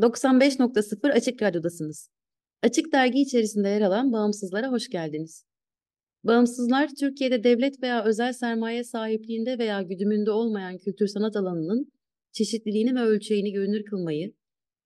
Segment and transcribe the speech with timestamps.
[0.00, 2.10] 95.0 Açık Radyo'dasınız.
[2.62, 5.44] Açık Dergi içerisinde yer alan Bağımsızlara hoş geldiniz.
[6.24, 11.92] Bağımsızlar, Türkiye'de devlet veya özel sermaye sahipliğinde veya güdümünde olmayan kültür sanat alanının
[12.32, 14.32] çeşitliliğini ve ölçeğini görünür kılmayı,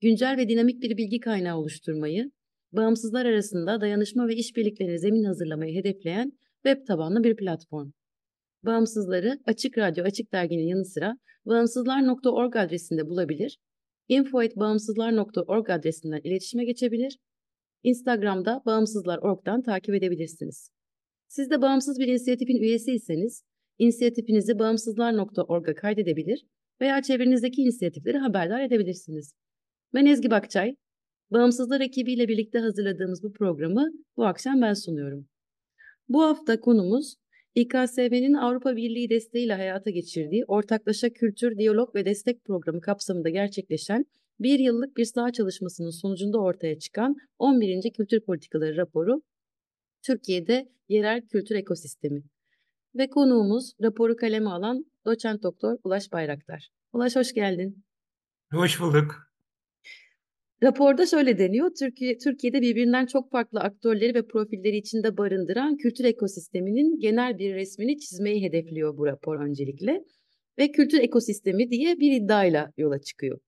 [0.01, 2.31] güncel ve dinamik bir bilgi kaynağı oluşturmayı,
[2.73, 6.33] bağımsızlar arasında dayanışma ve işbirliklerine zemin hazırlamayı hedefleyen
[6.65, 7.91] web tabanlı bir platform.
[8.65, 13.59] Bağımsızları Açık Radyo Açık Dergi'nin yanı sıra bağımsızlar.org adresinde bulabilir
[14.09, 17.19] info.bağımsızlar.org adresinden iletişime geçebilir.
[17.83, 20.71] Instagram'da bağımsızlar.org'dan takip edebilirsiniz.
[21.29, 23.45] Siz de bağımsız bir inisiyatifin üyesiyseniz,
[23.79, 26.47] inisiyatifinizi bağımsızlar.org'a kaydedebilir
[26.81, 29.35] veya çevrenizdeki inisiyatifleri haberdar edebilirsiniz.
[29.95, 30.75] Ben Ezgi Bakçay,
[31.31, 35.29] Bağımsızlar ekibiyle birlikte hazırladığımız bu programı bu akşam ben sunuyorum.
[36.09, 37.15] Bu hafta konumuz
[37.55, 44.07] İKSV'nin Avrupa Birliği desteğiyle hayata geçirdiği Ortaklaşa Kültür, Diyalog ve Destek Programı kapsamında gerçekleşen
[44.41, 47.93] bir yıllık bir saha çalışmasının sonucunda ortaya çıkan 11.
[47.97, 49.23] Kültür Politikaları raporu
[50.03, 52.23] Türkiye'de Yerel Kültür Ekosistemi.
[52.95, 56.69] Ve konuğumuz raporu kaleme alan doçent doktor Ulaş Bayraktar.
[56.93, 57.85] Ulaş hoş geldin.
[58.53, 59.24] Hoş bulduk.
[60.65, 67.01] Raporda şöyle deniyor, Türkiye, Türkiye'de birbirinden çok farklı aktörleri ve profilleri içinde barındıran kültür ekosisteminin
[67.01, 70.05] genel bir resmini çizmeyi hedefliyor bu rapor öncelikle.
[70.59, 73.39] Ve kültür ekosistemi diye bir iddiayla yola çıkıyor.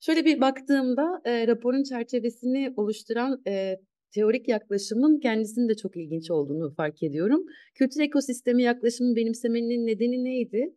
[0.00, 3.76] Şöyle bir baktığımda e, raporun çerçevesini oluşturan e,
[4.14, 7.44] teorik yaklaşımın kendisinin de çok ilginç olduğunu fark ediyorum.
[7.74, 10.74] Kültür ekosistemi yaklaşımı benimsemenin nedeni neydi?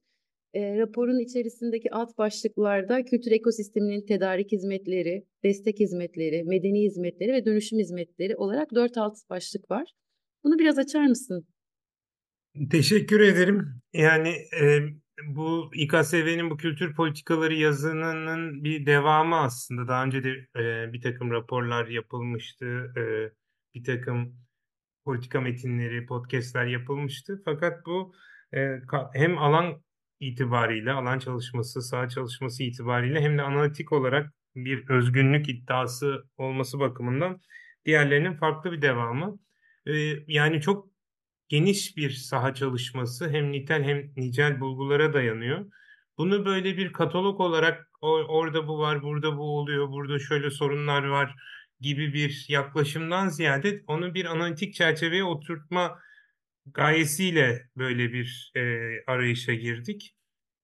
[0.55, 7.79] E, raporun içerisindeki alt başlıklarda kültür ekosisteminin tedarik hizmetleri, destek hizmetleri, medeni hizmetleri ve dönüşüm
[7.79, 9.93] hizmetleri olarak dört alt başlık var.
[10.43, 11.47] Bunu biraz açar mısın?
[12.71, 13.81] Teşekkür ederim.
[13.93, 14.29] Yani
[14.61, 14.79] e,
[15.27, 19.87] bu İKSV'nin bu kültür politikaları yazınının bir devamı aslında.
[19.87, 20.29] Daha önce de
[20.59, 22.66] e, bir takım raporlar yapılmıştı.
[22.97, 23.03] E,
[23.75, 24.35] bir takım
[25.05, 27.41] politika metinleri, podcastler yapılmıştı.
[27.45, 28.13] Fakat bu
[28.53, 28.79] e,
[29.13, 29.81] hem alan
[30.20, 37.42] itibariyle, alan çalışması, saha çalışması itibariyle hem de analitik olarak bir özgünlük iddiası olması bakımından
[37.86, 39.40] diğerlerinin farklı bir devamı.
[39.86, 39.94] Ee,
[40.28, 40.88] yani çok
[41.50, 45.66] geniş bir saha çalışması hem nitel hem nicel bulgulara dayanıyor.
[46.18, 51.36] Bunu böyle bir katalog olarak orada bu var, burada bu oluyor, burada şöyle sorunlar var
[51.80, 56.00] gibi bir yaklaşımdan ziyade onu bir analitik çerçeveye oturtma
[56.66, 58.62] gayesiyle böyle bir e,
[59.08, 60.16] arayışa girdik.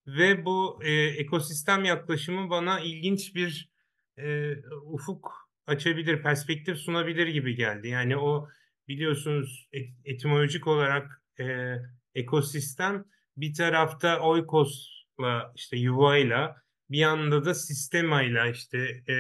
[0.08, 3.72] Ve bu e, ekosistem yaklaşımı bana ilginç bir
[4.18, 7.88] e, ufuk açabilir, perspektif sunabilir gibi geldi.
[7.88, 8.50] Yani o
[8.88, 11.76] biliyorsunuz et, etimolojik olarak e,
[12.16, 13.06] ekosistem
[13.38, 16.56] bir tarafta oikosla işte yuvayla
[16.90, 19.16] bir yanda da sistemayla işte e,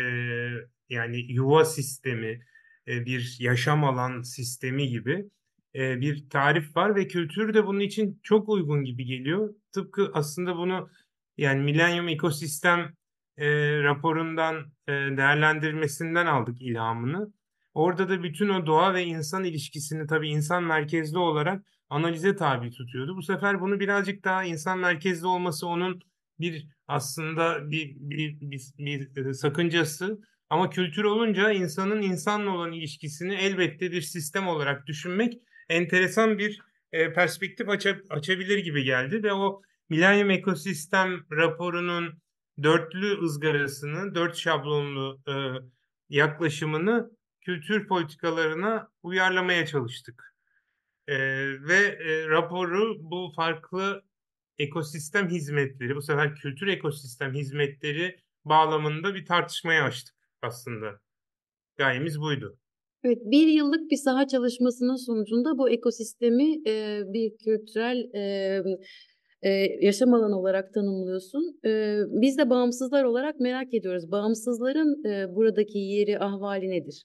[0.90, 2.40] yani yuva sistemi
[2.88, 5.30] e, bir yaşam alan sistemi gibi
[5.76, 9.56] e, bir tarif var ve kültür de bunun için çok uygun gibi geliyor.
[9.72, 10.90] Tıpkı aslında bunu
[11.38, 12.94] yani Millennium Ekosistem
[13.38, 13.48] e,
[13.84, 14.56] raporundan
[14.88, 17.34] e, değerlendirmesinden aldık ilhamını.
[17.74, 23.16] Orada da bütün o doğa ve insan ilişkisini tabii insan merkezli olarak analize tabi tutuyordu.
[23.16, 26.02] Bu sefer bunu birazcık daha insan merkezli olması onun
[26.40, 30.22] bir aslında bir, bir, bir, bir, bir sakıncası.
[30.50, 35.34] Ama kültür olunca insanın insanla olan ilişkisini elbette bir sistem olarak düşünmek
[35.72, 36.60] enteresan bir
[36.92, 42.22] e, perspektif aça, açabilir gibi geldi ve o Millennium Ekosistem raporunun
[42.64, 45.34] dörtlü ızgarasını, dört şablonlu e,
[46.10, 50.36] yaklaşımını kültür politikalarına uyarlamaya çalıştık.
[51.08, 51.18] E,
[51.62, 54.04] ve e, raporu bu farklı
[54.58, 61.02] ekosistem hizmetleri, bu sefer kültür ekosistem hizmetleri bağlamında bir tartışmaya açtık aslında.
[61.78, 62.61] Gayemiz buydu.
[63.04, 68.64] Evet, bir yıllık bir saha çalışmasının sonucunda bu ekosistemi e, bir kültürel e,
[69.42, 69.50] e,
[69.82, 71.60] yaşam alanı olarak tanımlıyorsun.
[71.66, 74.12] E, biz de bağımsızlar olarak merak ediyoruz.
[74.12, 77.04] Bağımsızların e, buradaki yeri, ahvali nedir?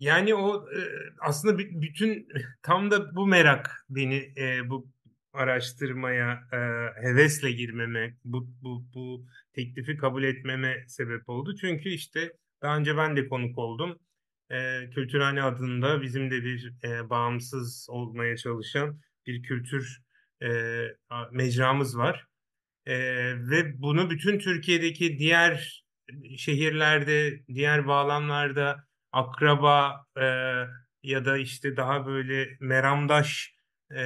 [0.00, 0.80] Yani o e,
[1.20, 2.28] aslında bütün
[2.62, 4.86] tam da bu merak beni e, bu
[5.32, 6.58] araştırmaya e,
[7.06, 11.54] hevesle girmeme, bu, bu, bu teklifi kabul etmeme sebep oldu.
[11.60, 12.32] Çünkü işte
[12.62, 13.98] daha önce ben de konuk oldum.
[14.50, 20.02] E, Kültürhane adında bizim de bir e, bağımsız olmaya çalışan bir kültür
[20.42, 20.48] e,
[21.32, 22.26] mecramız var.
[22.86, 22.96] E,
[23.50, 25.84] ve bunu bütün Türkiye'deki diğer
[26.38, 30.24] şehirlerde, diğer bağlamlarda akraba e,
[31.02, 33.54] ya da işte daha böyle meramdaş
[33.96, 34.02] e,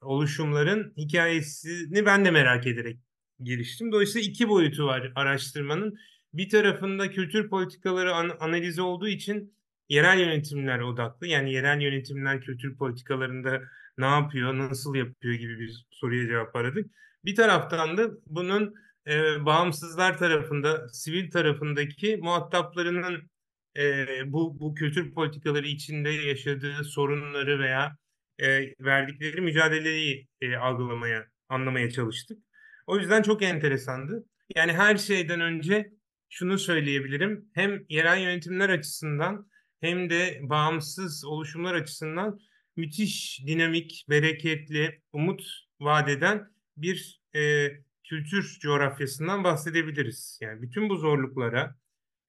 [0.00, 3.00] oluşumların hikayesini ben de merak ederek
[3.40, 3.92] giriştim.
[3.92, 5.98] Dolayısıyla iki boyutu var araştırmanın.
[6.36, 9.54] Bir tarafında kültür politikaları an- analizi olduğu için
[9.88, 11.26] yerel yönetimler odaklı.
[11.26, 13.62] Yani yerel yönetimler kültür politikalarında
[13.98, 16.90] ne yapıyor, nasıl yapıyor gibi bir soruya cevap aradık.
[17.24, 18.74] Bir taraftan da bunun
[19.06, 23.30] e, bağımsızlar tarafında, sivil tarafındaki muhataplarının
[23.76, 27.96] e, bu, bu kültür politikaları içinde yaşadığı sorunları veya
[28.38, 32.38] e, verdikleri mücadeleyi e, algılamaya, anlamaya çalıştık.
[32.86, 34.24] O yüzden çok enteresandı.
[34.56, 35.95] Yani her şeyden önce
[36.28, 37.50] şunu söyleyebilirim.
[37.54, 39.50] Hem yerel yönetimler açısından
[39.80, 42.38] hem de bağımsız oluşumlar açısından
[42.76, 45.42] müthiş dinamik, bereketli, umut
[45.80, 47.68] vadeden bir e,
[48.04, 50.38] kültür coğrafyasından bahsedebiliriz.
[50.42, 51.76] Yani bütün bu zorluklara,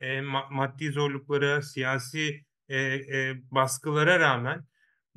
[0.02, 0.22] e,
[0.52, 4.66] maddi zorluklara, siyasi e, e, baskılara rağmen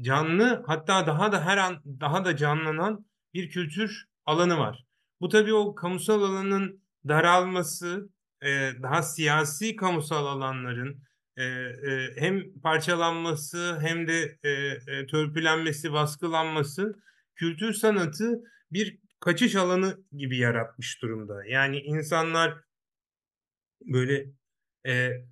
[0.01, 4.85] canlı hatta daha da her an daha da canlanan bir kültür alanı var.
[5.21, 8.11] Bu tabii o kamusal alanın daralması,
[8.43, 8.49] e,
[8.83, 11.03] daha siyasi kamusal alanların
[11.37, 17.03] e, e, hem parçalanması hem de e, e, törpülenmesi, baskılanması
[17.35, 18.43] kültür sanatı
[18.73, 21.45] bir kaçış alanı gibi yaratmış durumda.
[21.45, 22.61] Yani insanlar
[23.83, 24.27] böyle
[24.85, 25.25] e, e,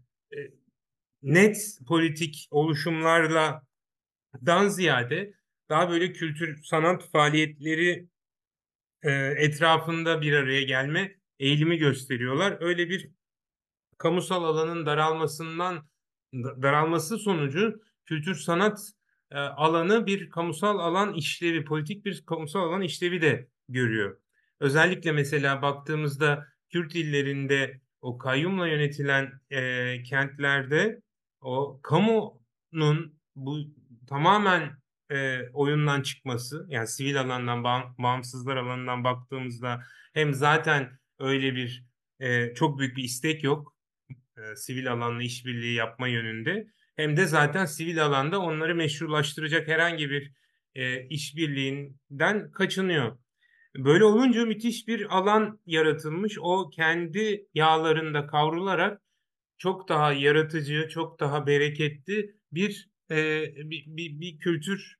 [1.22, 3.62] net politik oluşumlarla
[4.46, 5.34] dan ziyade
[5.68, 8.08] daha böyle kültür sanat faaliyetleri
[9.02, 12.56] e, etrafında bir araya gelme eğilimi gösteriyorlar.
[12.60, 13.10] Öyle bir
[13.98, 15.88] kamusal alanın daralmasından
[16.34, 18.92] daralması sonucu kültür sanat
[19.30, 24.18] e, alanı bir kamusal alan işlevi, politik bir kamusal alan işlevi de görüyor.
[24.60, 31.02] Özellikle mesela baktığımızda Kürt illerinde o kayyumla yönetilen e, kentlerde
[31.40, 33.58] o kamunun bu
[34.08, 34.78] tamamen
[35.10, 37.64] e, oyundan çıkması yani sivil alandan
[37.98, 39.82] bağımsızlar alanından baktığımızda
[40.14, 41.84] hem zaten öyle bir
[42.20, 43.76] e, çok büyük bir istek yok
[44.38, 46.66] e, sivil alanla işbirliği yapma yönünde
[46.96, 50.32] hem de zaten sivil alanda onları meşrulaştıracak herhangi bir
[50.74, 53.18] e, işbirliğinden kaçınıyor.
[53.76, 56.38] Böyle olunca müthiş bir alan yaratılmış.
[56.40, 59.02] O kendi yağlarında kavrularak
[59.58, 64.96] çok daha yaratıcı, çok daha bereketli bir e, bir, bir, bir kültür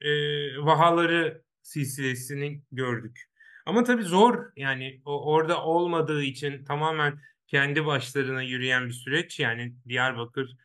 [0.00, 0.10] e,
[0.58, 3.30] vahaları silsilesini gördük.
[3.66, 9.40] Ama tabii zor yani o, orada olmadığı için tamamen kendi başlarına yürüyen bir süreç.
[9.40, 10.56] Yani Diyarbakır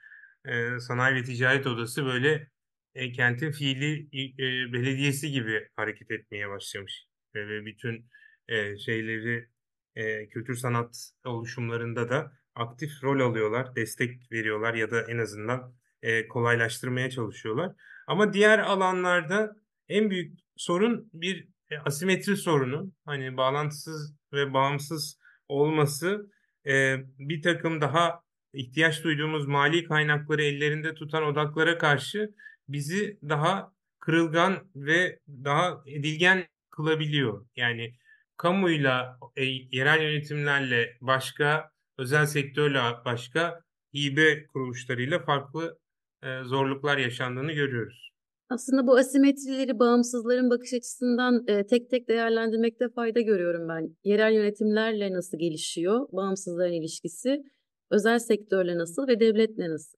[0.45, 2.47] e, Sanayi ve Ticaret Odası böyle
[2.95, 4.07] e, kentin fiili
[4.39, 7.05] e, belediyesi gibi hareket etmeye başlamış
[7.35, 8.09] ve bütün
[8.47, 9.49] e, şeyleri
[9.95, 16.27] e, kültür sanat oluşumlarında da aktif rol alıyorlar, destek veriyorlar ya da en azından e,
[16.27, 17.75] kolaylaştırmaya çalışıyorlar.
[18.07, 19.55] Ama diğer alanlarda
[19.89, 22.91] en büyük sorun bir e, asimetri sorunu.
[23.05, 26.31] Hani bağlantısız ve bağımsız olması
[26.67, 28.21] e, bir takım daha
[28.53, 32.33] ihtiyaç duyduğumuz mali kaynakları ellerinde tutan odaklara karşı
[32.67, 37.45] bizi daha kırılgan ve daha edilgen kılabiliyor.
[37.55, 37.95] Yani
[38.37, 43.61] kamuyla, e, yerel yönetimlerle başka, özel sektörle başka
[43.95, 45.79] hibe kuruluşlarıyla farklı
[46.23, 48.10] e, zorluklar yaşandığını görüyoruz.
[48.51, 53.95] Aslında bu asimetrileri bağımsızların bakış açısından e, tek tek değerlendirmekte fayda görüyorum ben.
[54.03, 57.43] Yerel yönetimlerle nasıl gelişiyor, bağımsızların ilişkisi,
[57.91, 59.97] özel sektörle nasıl ve devletle nasıl?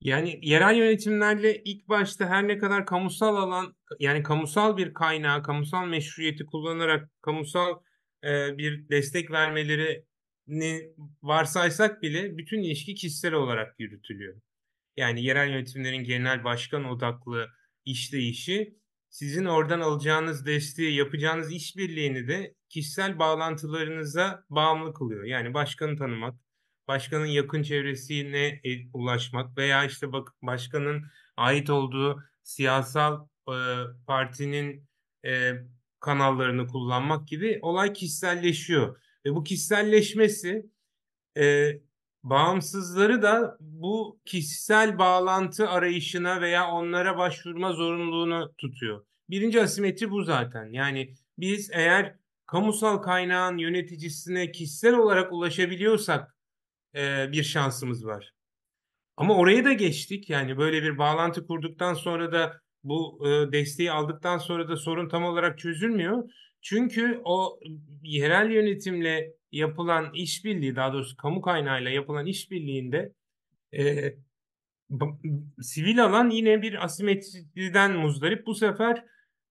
[0.00, 5.86] Yani yerel yönetimlerle ilk başta her ne kadar kamusal alan yani kamusal bir kaynağı, kamusal
[5.86, 7.80] meşruiyeti kullanarak kamusal
[8.24, 14.34] e, bir destek vermelerini varsaysak bile bütün ilişki kişisel olarak yürütülüyor.
[14.96, 17.48] Yani yerel yönetimlerin genel başkan odaklı
[17.84, 18.78] işleyişi
[19.14, 25.24] sizin oradan alacağınız desteği, yapacağınız işbirliğini de kişisel bağlantılarınıza bağımlı kılıyor.
[25.24, 26.34] Yani başkanı tanımak,
[26.88, 31.04] başkanın yakın çevresine e, ulaşmak veya işte bak başkanın
[31.36, 33.56] ait olduğu siyasal e,
[34.06, 34.88] partinin
[35.26, 35.52] e,
[36.00, 39.00] kanallarını kullanmak gibi olay kişiselleşiyor.
[39.26, 40.70] Ve bu kişiselleşmesi
[41.38, 41.72] e,
[42.24, 49.06] bağımsızları da bu kişisel bağlantı arayışına veya onlara başvurma zorunluluğunu tutuyor.
[49.30, 50.66] Birinci asimetri bu zaten.
[50.72, 52.16] Yani biz eğer
[52.46, 56.36] kamusal kaynağın yöneticisine kişisel olarak ulaşabiliyorsak
[56.94, 58.32] e, bir şansımız var.
[59.16, 60.30] Ama orayı da geçtik.
[60.30, 65.24] Yani böyle bir bağlantı kurduktan sonra da bu e, desteği aldıktan sonra da sorun tam
[65.24, 66.30] olarak çözülmüyor.
[66.62, 67.60] Çünkü o
[68.02, 73.12] yerel yönetimle yapılan işbirliği, daha doğrusu kamu kaynağıyla yapılan işbirliğinde
[73.76, 74.14] e,
[75.62, 78.46] sivil alan yine bir asimetriden muzdarip.
[78.46, 79.04] Bu sefer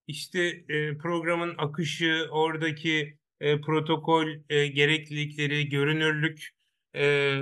[0.06, 6.50] işte e, programın akışı, oradaki e, protokol e, gereklilikleri, görünürlük
[6.96, 7.34] e,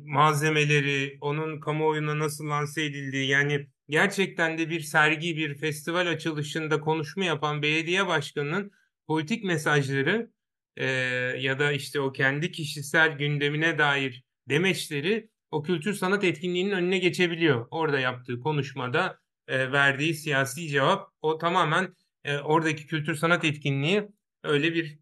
[0.00, 7.24] malzemeleri, onun kamuoyuna nasıl lanse edildiği yani gerçekten de bir sergi, bir festival açılışında konuşma
[7.24, 8.70] yapan belediye başkanının
[9.06, 10.30] politik mesajları
[10.78, 10.86] e,
[11.38, 17.66] ya da işte o kendi kişisel gündemine dair demeçleri o kültür sanat etkinliğinin önüne geçebiliyor.
[17.70, 19.18] Orada yaptığı konuşmada
[19.48, 24.08] e, verdiği siyasi cevap o tamamen e, oradaki kültür sanat etkinliği
[24.44, 24.98] öyle bir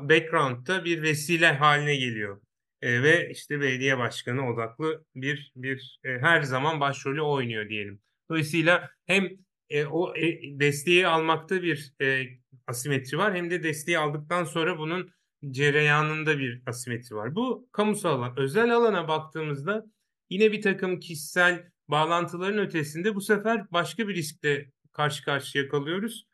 [0.00, 2.40] background'da bir vesile haline geliyor.
[2.82, 8.00] E, ve işte belediye başkanı odaklı bir bir e, her zaman başrolü oynuyor diyelim.
[8.30, 9.30] Dolayısıyla hem
[9.70, 12.26] e, o e, desteği almakta bir e,
[12.70, 15.10] asimetri var hem de desteği aldıktan sonra bunun
[15.50, 17.34] cereyanında bir asimetri var.
[17.34, 18.34] Bu kamusal alan.
[18.36, 19.86] Özel alana baktığımızda
[20.30, 26.26] yine bir takım kişisel bağlantıların ötesinde bu sefer başka bir riskle karşı karşıya kalıyoruz.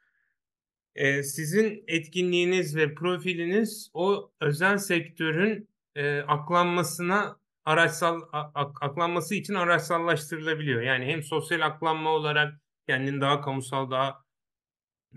[0.94, 10.82] Ee, sizin etkinliğiniz ve profiliniz o özel sektörün e, aklanmasına araçsal ak, aklanması için araçsallaştırılabiliyor.
[10.82, 12.54] Yani hem sosyal aklanma olarak
[12.88, 14.25] kendini daha kamusal, daha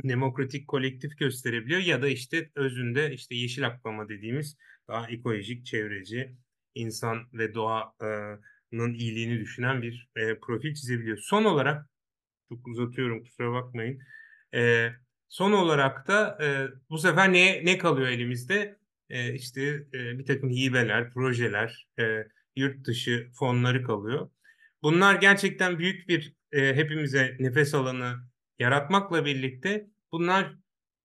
[0.03, 6.35] demokratik, kolektif gösterebiliyor ya da işte özünde işte yeşil aklama dediğimiz daha ekolojik, çevreci,
[6.75, 11.17] insan ve doğanın iyiliğini düşünen bir e, profil çizebiliyor.
[11.17, 11.89] Son olarak
[12.49, 13.99] çok uzatıyorum kusura bakmayın.
[14.53, 14.89] E,
[15.29, 16.47] son olarak da e,
[16.89, 18.79] bu sefer ne ne kalıyor elimizde?
[19.09, 19.61] E, işte
[19.93, 24.29] e, bir takım hibeler, projeler, e, yurt dışı fonları kalıyor.
[24.83, 28.28] Bunlar gerçekten büyük bir e, hepimize nefes alanı
[28.59, 30.55] yaratmakla birlikte bunlar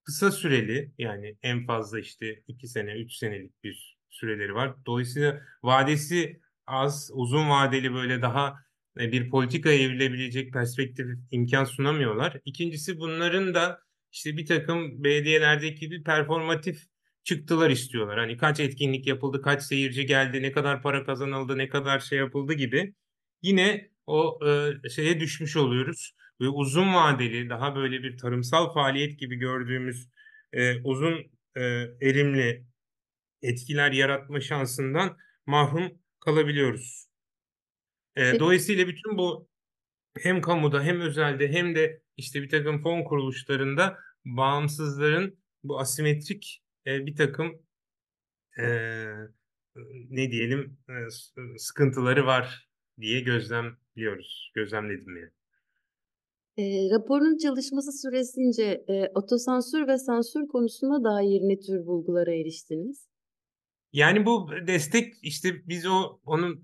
[0.04, 4.75] kısa süreli yani en fazla işte iki sene, üç senelik bir süreleri var.
[4.87, 8.54] Dolayısıyla vadesi az, uzun vadeli böyle daha
[9.00, 12.40] e, bir politika evrilebilecek perspektif imkan sunamıyorlar.
[12.44, 13.80] İkincisi bunların da
[14.12, 16.82] işte bir takım belediyelerdeki bir performatif
[17.25, 18.18] çıktılar istiyorlar.
[18.18, 22.52] Hani kaç etkinlik yapıldı, kaç seyirci geldi, ne kadar para kazanıldı, ne kadar şey yapıldı
[22.52, 22.94] gibi.
[23.42, 26.12] Yine o e, şeye düşmüş oluyoruz.
[26.40, 30.08] Ve uzun vadeli, daha böyle bir tarımsal faaliyet gibi gördüğümüz
[30.52, 31.60] e, uzun e,
[32.00, 32.66] erimli
[33.42, 37.06] etkiler yaratma şansından mahrum kalabiliyoruz.
[38.16, 39.48] E, dolayısıyla bütün bu
[40.18, 47.06] hem kamuda hem özelde hem de işte bir takım fon kuruluşlarında bağımsızların bu asimetrik e,
[47.06, 47.62] bir takım
[48.58, 48.64] e,
[50.10, 50.92] ne diyelim e,
[51.58, 52.68] sıkıntıları var
[53.00, 55.30] diye gözlemliyoruz, gözlemledim yani.
[56.56, 63.08] E, raporun çalışması süresince e, otosansür ve sansür konusuna dair ne tür bulgulara eriştiniz?
[63.92, 66.54] Yani bu destek işte biz o onu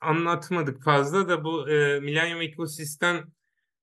[0.00, 3.16] anlatmadık fazla da bu e, Millennium Ekosistem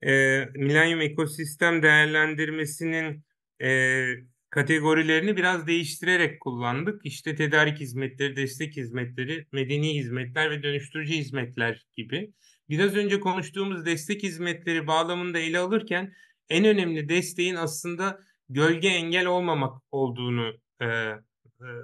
[0.01, 3.23] e, Millennium Ekosistem değerlendirmesinin
[3.61, 4.05] e,
[4.49, 7.05] kategorilerini biraz değiştirerek kullandık.
[7.05, 12.33] İşte tedarik hizmetleri, destek hizmetleri, medeni hizmetler ve dönüştürücü hizmetler gibi.
[12.69, 16.13] Biraz önce konuştuğumuz destek hizmetleri bağlamında ele alırken
[16.49, 18.19] en önemli desteğin aslında
[18.49, 21.19] gölge engel olmamak olduğunu e, e,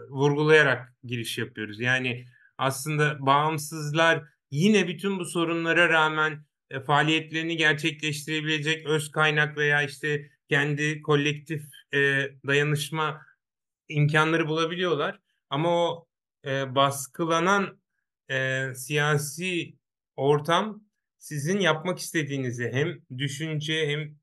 [0.09, 1.79] vurgulayarak giriş yapıyoruz.
[1.79, 2.25] Yani
[2.57, 11.01] aslında bağımsızlar yine bütün bu sorunlara rağmen e, faaliyetlerini gerçekleştirebilecek öz kaynak veya işte kendi
[11.01, 11.63] kolektif
[11.93, 13.21] e, dayanışma
[13.87, 15.19] imkanları bulabiliyorlar.
[15.49, 16.07] Ama o
[16.45, 17.79] e, baskılanan
[18.29, 19.73] e, siyasi
[20.15, 20.83] ortam
[21.17, 24.15] sizin yapmak istediğinizi hem düşünce hem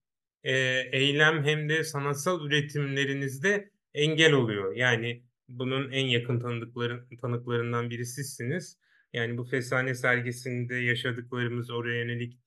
[0.45, 0.55] e,
[0.93, 4.77] eylem hem de sanatsal üretimlerinizde engel oluyor.
[4.77, 8.79] Yani bunun en yakın tanıdıkları, tanıklarından biri sizsiniz.
[9.13, 12.39] Yani bu Fesane sergisinde yaşadıklarımız oraya yönelik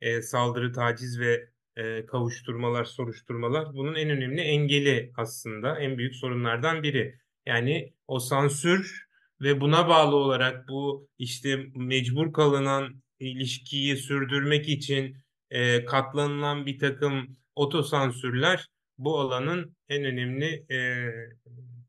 [0.00, 6.82] e, saldırı, taciz ve e, kavuşturmalar, soruşturmalar bunun en önemli engeli aslında en büyük sorunlardan
[6.82, 7.18] biri.
[7.46, 9.05] Yani o sansür
[9.40, 15.16] ve buna bağlı olarak bu işte mecbur kalınan ilişkiyi sürdürmek için
[15.50, 18.66] e, katlanılan bir takım otosansürler
[18.98, 20.78] bu alanın en önemli e,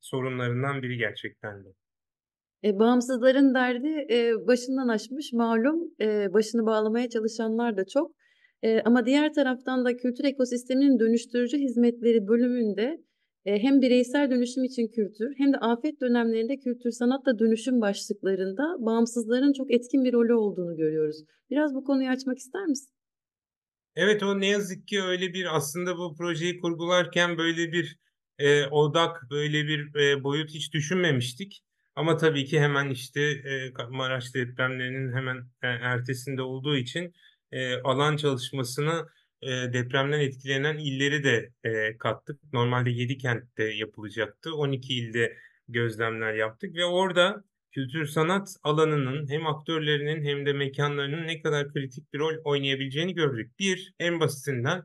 [0.02, 1.70] sorunlarından biri gerçekten de.
[2.64, 8.12] E, bağımsızların derdi e, başından aşmış malum e, başını bağlamaya çalışanlar da çok.
[8.64, 12.98] E, ama diğer taraftan da kültür ekosisteminin dönüştürücü hizmetleri bölümünde
[13.48, 19.74] hem bireysel dönüşüm için kültür hem de afet dönemlerinde kültür sanatla dönüşüm başlıklarında bağımsızların çok
[19.74, 21.18] etkin bir rolü olduğunu görüyoruz.
[21.50, 22.94] Biraz bu konuyu açmak ister misin?
[23.96, 27.98] Evet o ne yazık ki öyle bir aslında bu projeyi kurgularken böyle bir
[28.40, 31.64] e, odak böyle bir e, boyut hiç düşünmemiştik.
[31.96, 37.14] Ama tabii ki hemen işte e, Maraş depremlerinin hemen e, ertesinde olduğu için
[37.52, 39.08] e, alan çalışmasını
[39.42, 42.54] e, depremden etkilenen illeri de e, kattık.
[42.54, 44.56] Normalde 7 kentte yapılacaktı.
[44.56, 51.42] 12 ilde gözlemler yaptık ve orada kültür sanat alanının hem aktörlerinin hem de mekanlarının ne
[51.42, 53.60] kadar kritik bir rol oynayabileceğini gördük.
[53.60, 54.84] Bir, en basitinden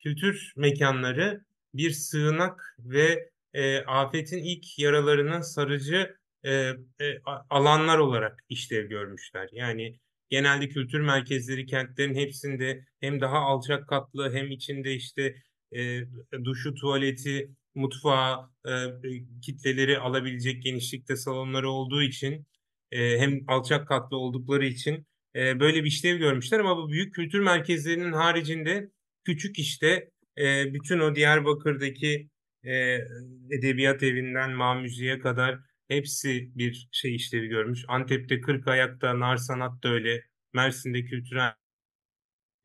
[0.00, 6.52] kültür mekanları bir sığınak ve e, afetin ilk yaralarına sarıcı e,
[7.00, 9.48] e, alanlar olarak işlev görmüşler.
[9.52, 9.98] Yani
[10.30, 15.34] genelde kültür merkezleri kentlerin hepsinde hem daha alçak katlı hem içinde işte
[15.76, 16.00] e,
[16.44, 18.72] duşu, tuvaleti, mutfağı, e,
[19.42, 22.46] kitleleri alabilecek genişlikte salonları olduğu için
[22.92, 25.06] e, hem alçak katlı oldukları için
[25.36, 26.58] e, böyle bir işlev görmüşler.
[26.60, 28.90] Ama bu büyük kültür merkezlerinin haricinde
[29.24, 32.28] küçük işte e, bütün o Diyarbakır'daki
[32.64, 32.98] e,
[33.50, 35.58] edebiyat evinden Ma Müziğe kadar
[35.88, 37.84] hepsi bir şey işlevi görmüş.
[37.88, 40.24] Antep'te Kırk Ayak'ta Nar Sanat da öyle.
[40.52, 41.54] Mersin'de Kültürel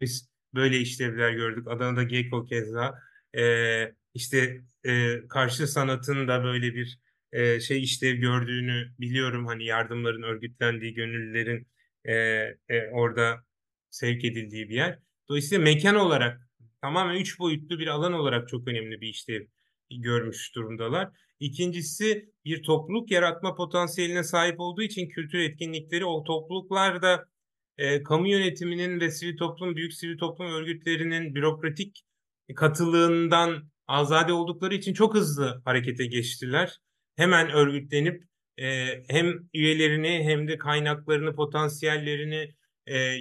[0.01, 1.67] biz böyle işlevler gördük.
[1.67, 2.99] Adana'da Geko keza.
[3.37, 6.99] Ee, işte e, karşı sanatın da böyle bir
[7.31, 9.47] e, şey işlev gördüğünü biliyorum.
[9.47, 11.67] Hani yardımların örgütlendiği, gönüllülerin
[12.05, 12.13] e,
[12.69, 13.43] e, orada
[13.89, 14.99] sevk edildiği bir yer.
[15.29, 16.49] Dolayısıyla mekan olarak
[16.81, 19.45] tamamen üç boyutlu bir alan olarak çok önemli bir işlev
[19.91, 21.09] görmüş durumdalar.
[21.43, 27.25] İkincisi bir topluluk yaratma potansiyeline sahip olduğu için kültür etkinlikleri o topluluklarda
[27.77, 32.03] e, kamu yönetiminin ve sivil toplum, büyük sivil toplum örgütlerinin bürokratik
[32.55, 36.79] katılığından azade oldukları için çok hızlı harekete geçtiler.
[37.15, 38.23] Hemen örgütlenip
[38.57, 42.55] e, hem üyelerini hem de kaynaklarını, potansiyellerini
[42.89, 43.15] e,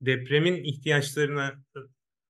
[0.00, 1.54] depremin ihtiyaçlarına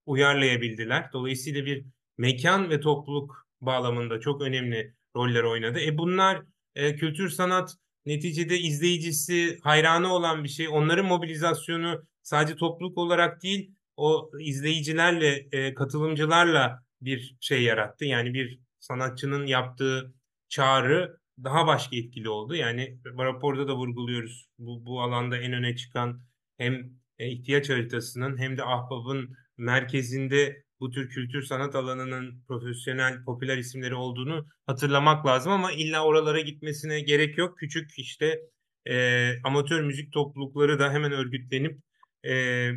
[0.07, 1.13] uyarlayabildiler.
[1.13, 1.85] Dolayısıyla bir
[2.19, 5.81] mekan ve topluluk bağlamında çok önemli roller oynadı.
[5.81, 6.43] E bunlar
[6.75, 7.75] e, kültür sanat
[8.07, 10.69] neticede izleyicisi, hayranı olan bir şey.
[10.69, 18.05] Onların mobilizasyonu sadece topluluk olarak değil, o izleyicilerle, e, katılımcılarla bir şey yarattı.
[18.05, 20.15] Yani bir sanatçının yaptığı
[20.49, 22.55] çağrı daha başka etkili oldu.
[22.55, 24.47] Yani raporda da vurguluyoruz.
[24.59, 26.23] Bu, bu alanda en öne çıkan
[26.59, 33.59] hem e, ihtiyaç haritasının hem de Ahbap'ın merkezinde bu tür kültür sanat alanının profesyonel, popüler
[33.59, 37.59] isimleri olduğunu hatırlamak lazım ama illa oralara gitmesine gerek yok.
[37.59, 38.41] Küçük işte
[38.89, 41.81] e, amatör müzik toplulukları da hemen örgütlenip
[42.23, 42.73] e, e,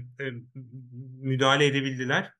[1.21, 2.31] müdahale edebildiler.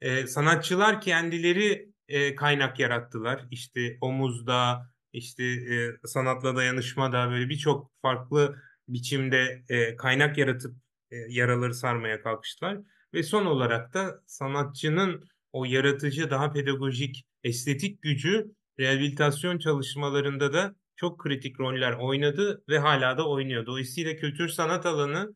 [0.00, 3.46] E, sanatçılar kendileri e, kaynak yarattılar.
[3.50, 8.56] İşte omuzda, işte e, sanatla dayanışma da böyle birçok farklı
[8.88, 10.76] biçimde e, kaynak yaratıp
[11.10, 12.78] e, yaraları sarmaya kalkıştılar.
[13.14, 21.20] Ve son olarak da sanatçının o yaratıcı, daha pedagojik, estetik gücü rehabilitasyon çalışmalarında da çok
[21.20, 23.66] kritik roller oynadı ve hala da oynuyor.
[23.66, 25.34] Dolayısıyla kültür sanat alanı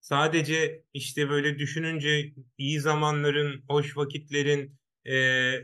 [0.00, 5.14] sadece işte böyle düşününce iyi zamanların, hoş vakitlerin, e,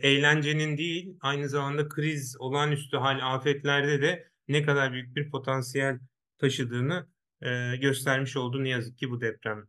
[0.03, 5.99] eğlencenin değil, aynı zamanda kriz, olağanüstü hal, afetlerde de ne kadar büyük bir potansiyel
[6.39, 7.09] taşıdığını
[7.43, 9.67] e, göstermiş oldu ne yazık ki bu deprem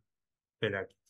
[0.59, 1.02] felaket.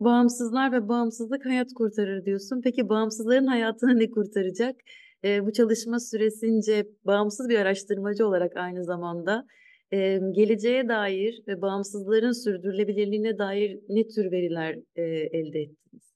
[0.00, 2.60] Bağımsızlar ve bağımsızlık hayat kurtarır diyorsun.
[2.64, 4.76] Peki bağımsızların hayatını ne kurtaracak?
[5.24, 9.46] Ee, bu çalışma süresince bağımsız bir araştırmacı olarak aynı zamanda
[9.92, 15.02] e, geleceğe dair ve bağımsızların sürdürülebilirliğine dair ne tür veriler e,
[15.38, 16.14] elde ettiniz?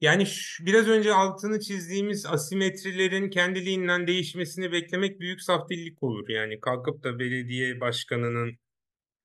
[0.00, 6.28] Yani şu, biraz önce altını çizdiğimiz asimetrilerin kendiliğinden değişmesini beklemek büyük saftillik olur.
[6.28, 8.52] Yani kalkıp da belediye başkanının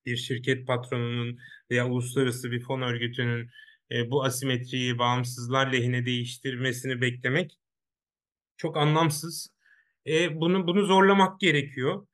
[0.06, 1.38] bir şirket patronunun
[1.70, 3.50] veya uluslararası bir fon örgütünün
[3.90, 7.58] e, bu asimetriyi bağımsızlar lehine değiştirmesini beklemek
[8.56, 9.48] çok anlamsız.
[10.06, 12.06] E, bunu bunu zorlamak gerekiyor.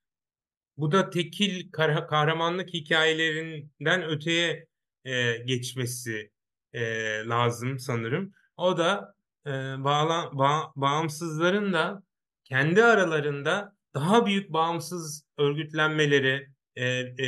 [0.76, 4.66] Bu da tekil kah kahramanlık hikayelerinden öteye
[5.04, 6.30] e, geçmesi
[6.72, 6.82] e,
[7.26, 8.32] lazım sanırım.
[8.56, 9.14] O da
[9.46, 9.50] e,
[9.84, 12.02] bağla, ba, bağımsızların da
[12.44, 16.84] kendi aralarında daha büyük bağımsız örgütlenmeleri, e,
[17.18, 17.26] e,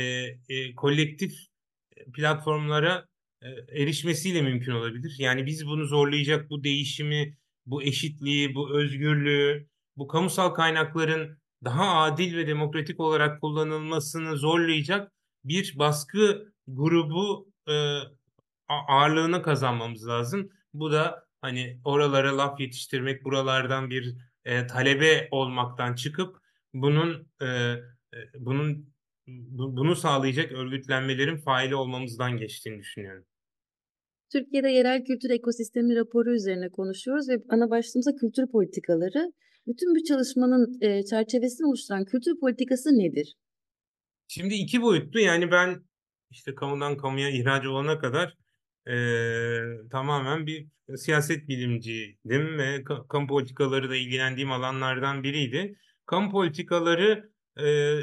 [0.49, 1.33] e, kolektif
[2.13, 3.07] platformlara
[3.41, 3.47] e,
[3.81, 5.15] erişmesiyle mümkün olabilir.
[5.19, 12.37] Yani biz bunu zorlayacak bu değişimi bu eşitliği, bu özgürlüğü, bu kamusal kaynakların daha adil
[12.37, 15.11] ve demokratik olarak kullanılmasını zorlayacak
[15.43, 17.99] bir baskı grubu e,
[18.67, 20.49] ağırlığını kazanmamız lazım.
[20.73, 26.37] Bu da hani oralara laf yetiştirmek, buralardan bir e, talebe olmaktan çıkıp
[26.73, 28.17] bunun e, e
[29.27, 33.25] bunu sağlayacak örgütlenmelerin faili olmamızdan geçtiğini düşünüyorum.
[34.31, 39.31] Türkiye'de yerel kültür ekosistemi raporu üzerine konuşuyoruz ve ana başlığımıza kültür politikaları.
[39.67, 43.35] Bütün bu çalışmanın e, çerçevesini oluşturan kültür politikası nedir?
[44.27, 45.83] Şimdi iki boyutlu yani ben
[46.31, 48.33] işte kamudan kamuya ihraç olana kadar
[48.87, 48.95] e,
[49.91, 55.75] tamamen bir siyaset bilimciydim ve kamu politikaları da ilgilendiğim alanlardan biriydi.
[56.05, 57.31] Kamu politikaları
[57.65, 57.99] e,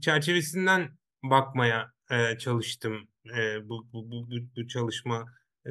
[0.00, 5.26] çerçevesinden bakmaya e, çalıştım e, bu, bu, bu, bu çalışma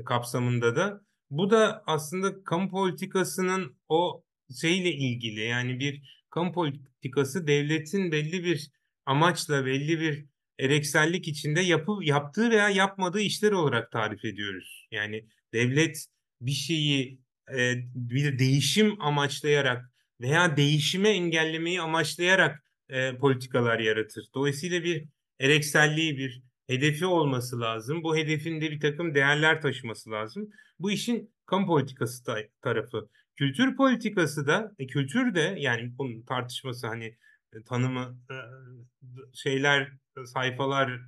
[0.06, 1.02] kapsamında da.
[1.30, 4.24] Bu da aslında kamu politikasının o
[4.62, 8.72] şeyle ilgili yani bir kamu politikası devletin belli bir
[9.06, 10.26] amaçla belli bir
[10.60, 14.88] ereksellik içinde yapı, yaptığı veya yapmadığı işler olarak tarif ediyoruz.
[14.92, 16.06] Yani devlet
[16.42, 17.20] bir şeyi
[17.58, 24.26] e, bir değişim amaçlayarak veya değişime engellemeyi amaçlayarak e, politikalar yaratır.
[24.36, 25.06] Dolayısıyla bir
[25.40, 28.04] erekselliği, bir hedefi olması lazım.
[28.04, 30.50] Bu hedefin de bir takım değerler taşıması lazım.
[30.80, 33.10] Bu işin kamu politikası ta tarafı.
[33.36, 37.18] Kültür politikası da, e, kültür de yani bunun tartışması hani
[37.54, 38.36] e, tanımı e,
[39.34, 39.92] şeyler,
[40.26, 41.00] sayfalar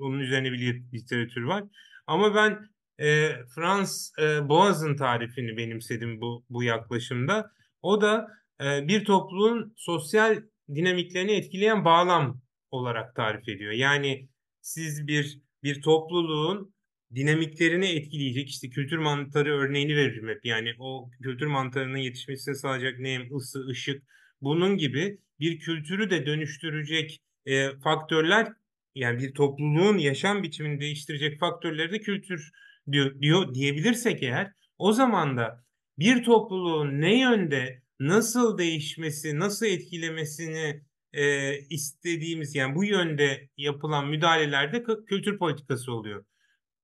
[0.00, 1.64] onun üzerine bir literatür var.
[2.06, 7.52] Ama ben e, Frans e, Boğaz'ın tarifini benimsedim bu bu yaklaşımda.
[7.82, 8.28] O da
[8.60, 10.42] e, bir topluluğun sosyal
[10.74, 13.72] dinamiklerini etkileyen bağlam olarak tarif ediyor.
[13.72, 14.28] Yani
[14.60, 16.74] siz bir bir topluluğun
[17.14, 20.44] dinamiklerini etkileyecek işte kültür mantarı örneğini veririm hep.
[20.44, 24.02] Yani o kültür mantarının yetişmesini sağlayacak nem, ısı, ışık
[24.40, 28.52] bunun gibi bir kültürü de dönüştürecek e, faktörler
[28.94, 32.50] yani bir topluluğun yaşam biçimini değiştirecek faktörleri de kültür
[32.92, 35.64] diyor, diyor diyebilirsek eğer o zaman da
[35.98, 44.84] bir topluluğun ne yönde nasıl değişmesi, nasıl etkilemesini e, istediğimiz yani bu yönde yapılan müdahalelerde
[45.06, 46.24] kültür politikası oluyor.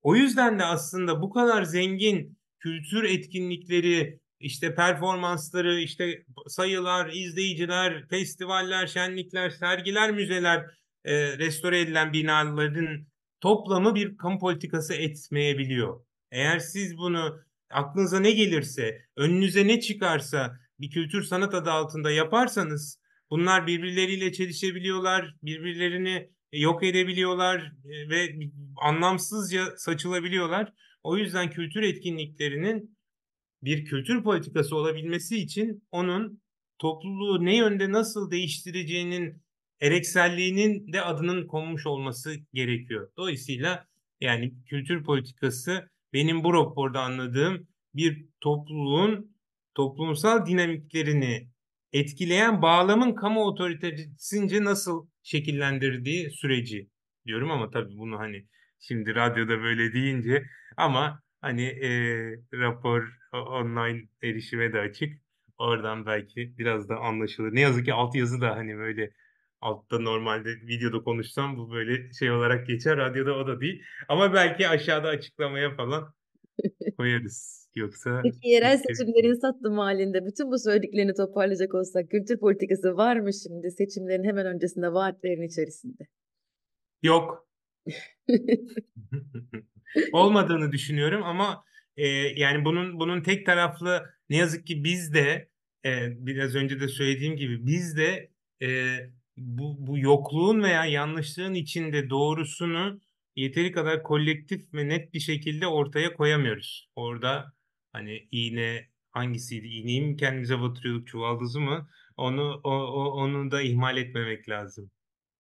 [0.03, 8.87] O yüzden de aslında bu kadar zengin kültür etkinlikleri, işte performansları, işte sayılar, izleyiciler, festivaller,
[8.87, 10.67] şenlikler, sergiler, müzeler,
[11.05, 13.07] e, restore edilen binaların
[13.41, 16.05] toplamı bir kamu politikası etmeyebiliyor.
[16.31, 23.01] Eğer siz bunu aklınıza ne gelirse, önünüze ne çıkarsa bir kültür sanat adı altında yaparsanız
[23.31, 28.35] bunlar birbirleriyle çelişebiliyorlar, birbirlerini yok edebiliyorlar e, ve
[28.83, 30.73] anlamsızca saçılabiliyorlar.
[31.03, 32.99] O yüzden kültür etkinliklerinin
[33.63, 36.43] bir kültür politikası olabilmesi için onun
[36.79, 39.43] topluluğu ne yönde nasıl değiştireceğinin
[39.81, 43.11] erekselliğinin de adının konmuş olması gerekiyor.
[43.17, 43.87] Dolayısıyla
[44.21, 49.38] yani kültür politikası benim bu raporda anladığım bir topluluğun
[49.75, 51.49] toplumsal dinamiklerini
[51.93, 56.89] etkileyen bağlamın kamu otoritesince nasıl şekillendirdiği süreci
[57.27, 58.47] diyorum ama tabii bunu hani
[58.81, 61.91] şimdi radyoda böyle deyince ama hani e,
[62.53, 65.13] rapor online erişime de açık.
[65.59, 67.55] Oradan belki biraz da anlaşılır.
[67.55, 69.11] Ne yazık ki altyazı da hani böyle
[69.61, 72.97] altta normalde videoda konuşsam bu böyle şey olarak geçer.
[72.97, 73.83] Radyoda o da değil.
[74.09, 76.15] Ama belki aşağıda açıklamaya falan
[76.97, 77.68] koyarız.
[77.75, 83.31] Yoksa Peki yerel seçimlerin sattım halinde bütün bu söylediklerini toparlayacak olsak kültür politikası var mı
[83.33, 86.09] şimdi seçimlerin hemen öncesinde vaatlerin içerisinde?
[87.03, 87.49] Yok.
[90.13, 91.65] Olmadığını düşünüyorum ama
[91.97, 95.49] e, yani bunun bunun tek taraflı ne yazık ki biz de
[95.85, 95.91] e,
[96.27, 98.31] biraz önce de söylediğim gibi biz de
[98.63, 98.97] e,
[99.37, 103.01] bu, bu yokluğun veya yanlışlığın içinde doğrusunu
[103.37, 106.91] yeteri kadar kolektif ve net bir şekilde ortaya koyamıyoruz.
[106.97, 107.53] Orada
[107.99, 109.67] hani iğne hangisiydi?
[109.67, 111.89] İğneyi mi kendimize batırıyorduk çuvaldızı mı?
[112.17, 114.91] Onu o, o, onu da ihmal etmemek lazım.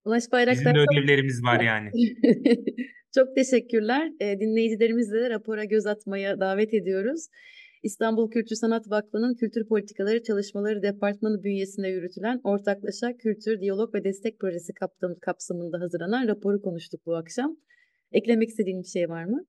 [0.04, 1.90] Ulaş Bayraktar Bizim de ödevlerimiz var yani.
[3.14, 4.12] çok teşekkürler.
[4.20, 7.26] E, dinleyicilerimizle de rapora göz atmaya davet ediyoruz.
[7.82, 14.40] İstanbul Kültür Sanat Vakfı'nın Kültür Politikaları Çalışmaları Departmanı bünyesinde yürütülen ortaklaşa Kültür, Diyalog ve Destek
[14.40, 14.72] Projesi
[15.20, 17.56] kapsamında hazırlanan raporu konuştuk bu akşam.
[18.12, 19.44] Eklemek istediğin bir şey var mı?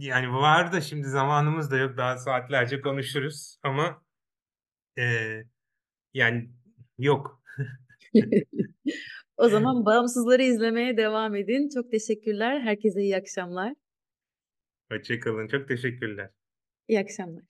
[0.00, 1.96] Yani var da şimdi zamanımız da yok.
[1.96, 4.02] Daha saatlerce konuşuruz ama
[4.98, 5.04] e,
[6.14, 6.50] yani
[6.98, 7.42] yok.
[9.36, 11.68] o zaman bağımsızları izlemeye devam edin.
[11.74, 12.60] Çok teşekkürler.
[12.60, 13.74] Herkese iyi akşamlar.
[14.92, 15.48] Hoşçakalın.
[15.48, 16.30] Çok teşekkürler.
[16.88, 17.49] İyi akşamlar.